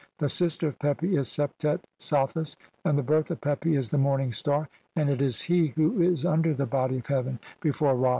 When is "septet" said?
1.29-1.79